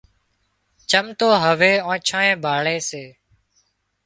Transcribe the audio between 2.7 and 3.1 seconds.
سي